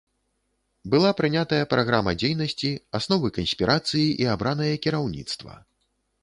Была 0.93 1.11
прынятая 1.19 1.59
праграма 1.73 2.13
дзейнасці, 2.23 2.71
асновы 3.01 3.27
канспірацыі 3.37 4.07
і 4.25 4.29
абранае 4.35 4.73
кіраўніцтва. 4.87 5.53